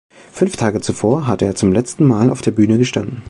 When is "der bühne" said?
2.41-2.79